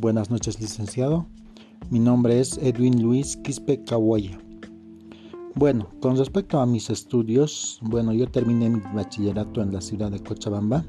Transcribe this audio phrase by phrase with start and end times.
[0.00, 1.26] Buenas noches, licenciado.
[1.90, 4.38] Mi nombre es Edwin Luis Quispe Cahuaya.
[5.56, 10.22] Bueno, con respecto a mis estudios, bueno, yo terminé mi bachillerato en la ciudad de
[10.22, 10.84] Cochabamba.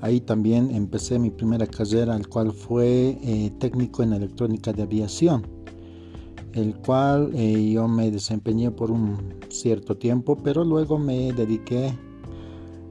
[0.00, 5.44] Ahí también empecé mi primera carrera, el cual fue eh, técnico en electrónica de aviación,
[6.52, 11.92] el cual eh, yo me desempeñé por un cierto tiempo, pero luego me dediqué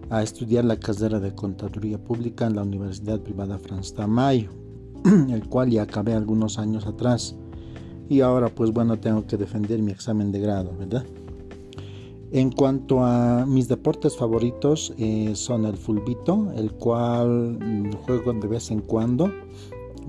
[0.09, 4.59] a estudiar la carrera de contaduría pública en la Universidad Privada Franz Tamayo
[5.29, 7.35] el cual ya acabé algunos años atrás.
[8.09, 11.05] Y ahora pues bueno, tengo que defender mi examen de grado, ¿verdad?
[12.31, 17.57] En cuanto a mis deportes favoritos eh, son el fulbito, el cual
[18.05, 19.31] juego de vez en cuando,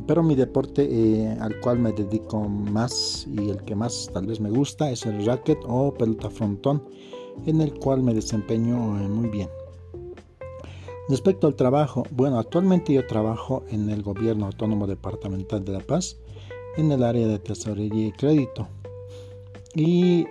[0.07, 4.39] pero mi deporte eh, al cual me dedico más y el que más tal vez
[4.39, 6.83] me gusta es el racket o pelota frontón,
[7.47, 9.49] en el cual me desempeño eh, muy bien.
[11.11, 16.17] Respecto al trabajo, bueno, actualmente yo trabajo en el Gobierno Autónomo Departamental de La Paz,
[16.77, 18.69] en el área de tesorería y crédito.
[19.75, 20.25] Y,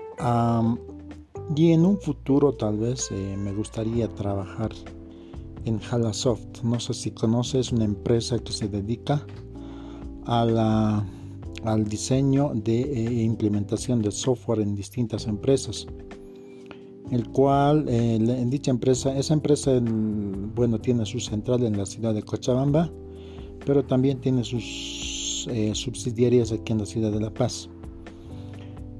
[1.53, 4.71] y en un futuro tal vez eh, me gustaría trabajar
[5.65, 6.63] en Halasoft.
[6.63, 9.27] No sé si conoces una empresa que se dedica
[10.27, 11.05] a la,
[11.65, 15.87] al diseño de e implementación de software en distintas empresas
[17.11, 22.13] el cual eh, en dicha empresa, esa empresa, bueno, tiene su central en la ciudad
[22.13, 22.91] de Cochabamba,
[23.65, 27.69] pero también tiene sus eh, subsidiarias aquí en la ciudad de La Paz.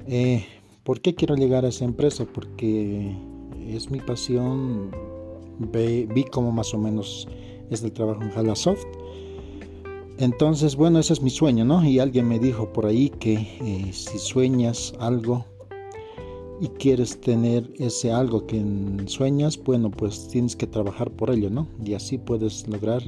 [0.07, 0.43] Eh,
[0.83, 2.25] ¿Por qué quiero llegar a esa empresa?
[2.25, 3.15] Porque
[3.67, 4.89] es mi pasión,
[5.71, 7.27] vi cómo más o menos
[7.69, 8.85] es el trabajo en Halasoft.
[10.17, 11.85] Entonces, bueno, ese es mi sueño, ¿no?
[11.85, 15.45] Y alguien me dijo por ahí que si sueñas algo,
[16.61, 18.63] y quieres tener ese algo que
[19.05, 21.67] sueñas, bueno, pues tienes que trabajar por ello, ¿no?
[21.83, 23.01] Y así puedes lograr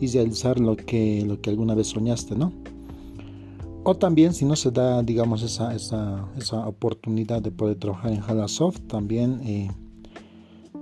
[0.00, 2.52] y realizar lo que, lo que alguna vez soñaste, ¿no?
[3.84, 8.20] O también si no se da, digamos, esa, esa, esa oportunidad de poder trabajar en
[8.20, 9.70] Halasoft, también, eh,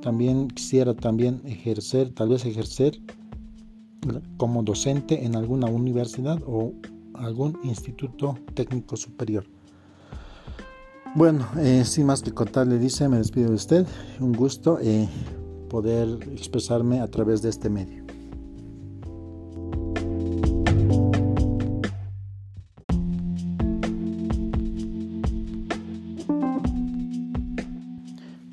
[0.01, 2.99] también quisiera también ejercer, tal vez ejercer
[4.37, 6.73] como docente en alguna universidad o
[7.15, 9.47] algún instituto técnico superior.
[11.17, 13.87] Bueno, eh, sin más que contar, le dice, me despido de usted.
[14.19, 15.09] Un gusto eh,
[15.71, 18.03] poder expresarme a través de este medio.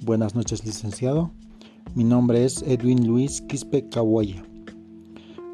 [0.03, 1.31] Buenas noches, licenciado.
[1.95, 4.43] Mi nombre es Edwin Luis Quispe Cahuaya.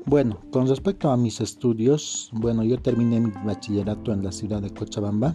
[0.06, 4.72] Bueno, con respecto a mis estudios, bueno, yo terminé mi bachillerato en la ciudad de
[4.72, 5.34] Cochabamba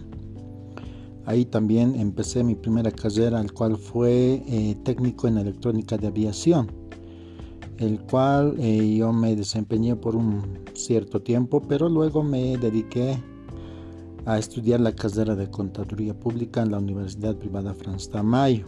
[1.25, 6.67] Ahí también empecé mi primera carrera, el cual fue eh, técnico en electrónica de aviación,
[7.77, 10.41] el cual eh, yo me desempeñé por un
[10.73, 13.17] cierto tiempo, pero luego me dediqué
[14.25, 18.65] a estudiar la carrera de contaduría pública en la Universidad Privada Franz Tamayo,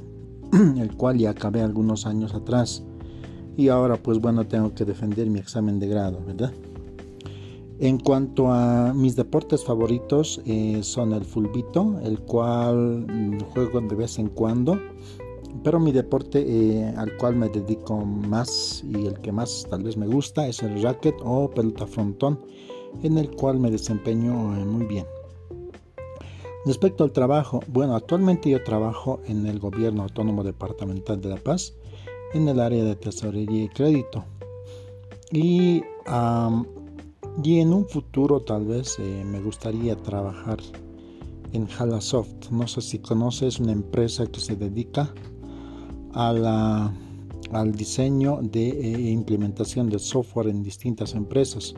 [0.78, 2.84] el cual ya acabé algunos años atrás.
[3.58, 6.54] Y ahora pues bueno, tengo que defender mi examen de grado, ¿verdad?
[7.80, 13.06] En cuanto a mis deportes favoritos eh, son el fulbito, el cual
[13.54, 14.80] juego de vez en cuando,
[15.62, 19.98] pero mi deporte eh, al cual me dedico más y el que más tal vez
[19.98, 22.40] me gusta es el racket o pelota frontón,
[23.04, 25.06] en el cual me desempeño eh, muy bien.
[26.66, 31.74] Respecto al trabajo, bueno, actualmente yo trabajo en el Gobierno Autónomo Departamental de La Paz,
[32.34, 34.24] en el área de tesorería y crédito.
[35.32, 35.84] Y
[37.44, 40.60] y en un futuro tal vez eh, me gustaría trabajar
[41.54, 42.52] en Halasoft.
[42.52, 45.14] No sé si conoces una empresa que se dedica
[46.14, 51.74] al diseño de e implementación de software en distintas empresas.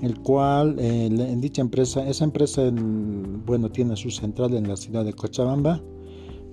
[0.00, 5.04] El cual eh, en dicha empresa, esa empresa bueno tiene su central en la ciudad
[5.04, 5.82] de Cochabamba,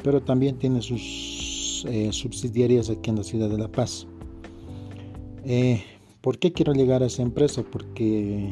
[0.04, 4.08] pero también tiene sus eh, subsidiarias aquí en la ciudad de La Paz.
[6.26, 7.62] ¿Por qué quiero llegar a esa empresa?
[7.62, 8.52] Porque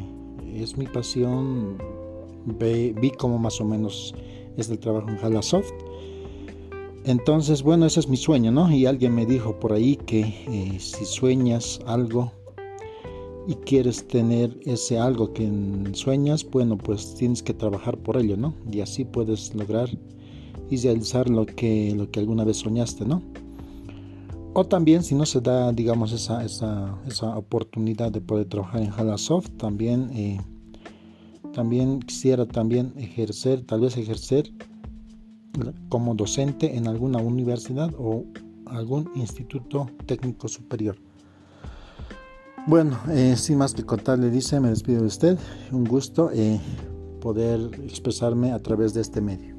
[0.54, 1.76] es mi pasión,
[2.60, 4.14] vi cómo más o menos
[4.56, 5.72] es el trabajo en Halasoft.
[7.04, 8.70] Entonces, bueno, ese es mi sueño, ¿no?
[8.70, 12.30] Y alguien me dijo por ahí que eh, si sueñas algo
[13.48, 15.50] y quieres tener ese algo que
[15.94, 18.54] sueñas, bueno, pues tienes que trabajar por ello, ¿no?
[18.70, 19.90] Y así puedes lograr
[20.70, 23.20] y realizar lo que, lo que alguna vez soñaste, ¿no?
[24.56, 28.92] O también si no se da, digamos, esa, esa, esa oportunidad de poder trabajar en
[28.92, 30.40] Halasoft, también, eh,
[31.52, 34.52] también quisiera también ejercer, tal vez ejercer
[35.88, 38.26] como docente en alguna universidad o
[38.66, 40.96] algún instituto técnico superior.
[42.68, 45.38] Bueno, eh, sin más que contarle, dice, me despido de usted.
[45.72, 46.60] Un gusto eh,
[47.20, 49.53] poder expresarme a través de este medio.